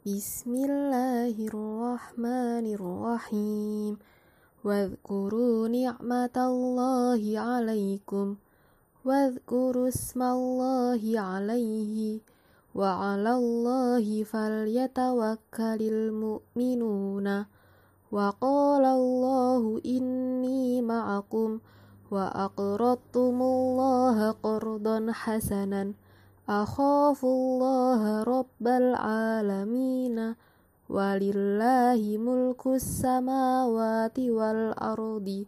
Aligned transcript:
بسم 0.00 0.56
الله 0.64 1.36
الرحمن 1.36 2.64
الرحيم 2.72 3.92
واذكروا 4.64 5.68
نعمة 5.68 6.36
الله 6.36 7.20
عليكم 7.36 8.26
واذكروا 9.04 9.88
اسم 9.88 10.20
الله 10.22 11.02
عليه 11.20 12.20
وعلى 12.74 13.32
الله 13.34 14.24
فليتوكل 14.24 15.80
المؤمنون 15.82 17.44
وقال 18.12 18.84
الله 18.84 19.80
إني 19.84 20.82
معكم 20.82 21.58
وأقرضتم 22.10 23.36
الله 23.42 24.30
قرضا 24.30 25.12
حسنا 25.12 25.92
أخاف 26.50 27.24
الله 27.24 28.22
رب 28.22 28.66
العالمين 28.66 30.34
ولله 30.90 32.16
ملك 32.18 32.66
السماوات 32.66 34.18
والأرض. 34.18 35.44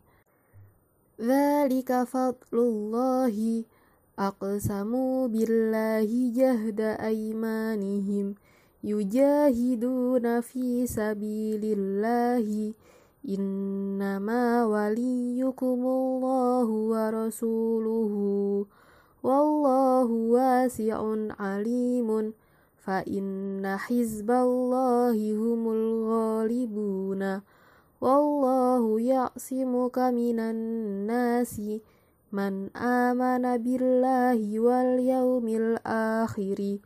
ذلك 1.21 2.03
فضل 2.03 2.55
الله. 2.55 3.65
أقسموا 4.19 5.27
بالله 5.27 6.31
جهد 6.37 6.81
أيمانهم. 6.81 8.35
يجاهدون 8.85 10.41
في 10.41 10.87
سبيل 10.87 11.79
الله. 11.79 12.73
إنما 13.29 14.67
وليكم 14.67 15.81
الله 15.87 16.67
ورسوله. 16.67 18.13
والله 19.23 20.05
واسع 20.05 20.99
عليم. 21.41 22.33
فإن 22.83 23.77
حزب 23.79 24.31
الله 24.31 25.17
هم 25.37 25.63
الغالبون. 25.71 27.41
والله 28.01 29.01
يعصمك 29.01 29.99
من 29.99 30.39
الناس. 30.41 31.61
من 32.33 32.77
آمن 32.77 33.45
بالله 33.57 34.61
واليوم 34.61 35.49
الآخر 35.49 36.79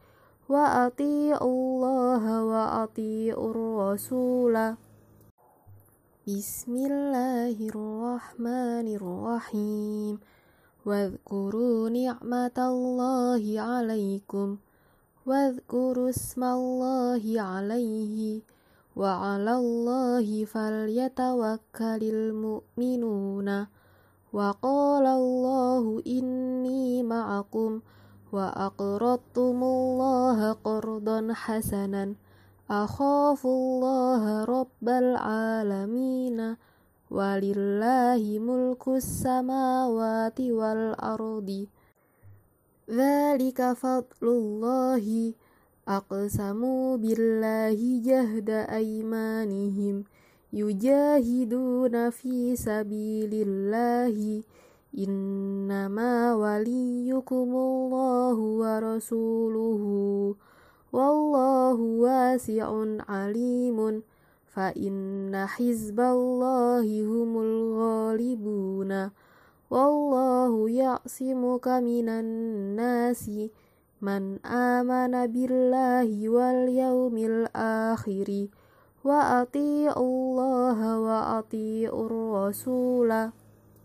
وأطيعوا 0.48 1.52
الله 1.52 2.44
وأطيعوا 2.44 3.50
الرسول. 3.50 4.74
بسم 6.28 6.72
الله 6.76 7.56
الرحمن 7.68 8.86
الرحيم. 8.94 10.35
واذكروا 10.86 11.88
نعمة 11.88 12.58
الله 12.58 13.42
عليكم 13.60 14.56
واذكروا 15.26 16.10
اسم 16.10 16.44
الله 16.44 17.22
عليه 17.42 18.40
وعلى 18.96 19.52
الله 19.56 20.44
فليتوكل 20.44 22.02
المؤمنون. 22.02 23.48
وقال 24.32 25.06
الله 25.06 26.02
إني 26.06 27.02
معكم 27.02 27.80
وأقرضتم 28.32 29.58
الله 29.64 30.52
قرضا 30.52 31.20
حسنا. 31.32 32.14
أخاف 32.70 33.46
الله 33.46 34.44
رب 34.44 34.86
العالمين. 34.86 36.38
ولله 37.10 38.38
ملك 38.38 38.88
السماوات 38.88 40.40
والأرض 40.40 41.66
ذلك 42.90 43.72
فضل 43.72 44.22
الله 44.22 45.32
أقسموا 45.88 46.96
بالله 46.96 47.78
جهد 48.04 48.50
أيمانهم 48.50 50.04
يجاهدون 50.52 52.10
في 52.10 52.56
سبيل 52.56 53.32
الله 53.34 54.42
إنما 54.98 56.34
وليكم 56.34 57.50
الله 57.56 58.34
ورسوله 58.34 59.82
والله 60.92 61.78
واسع 64.56 64.62
عليم 64.62 64.76
فإن 64.76 65.46
حزب 65.46 66.00
الله 66.00 67.04
هم 67.04 67.38
الغالبون 67.38 69.10
والله 69.70 70.70
يعصمك 70.70 71.68
من 71.68 72.08
الناس 72.08 73.30
من 74.02 74.46
آمن 74.46 75.26
بالله 75.26 76.28
واليوم 76.28 77.16
الآخر 77.16 78.46
وأطيعوا 79.04 80.08
الله 80.08 81.00
وأطيعوا 81.00 82.06
الرسول 82.06 83.30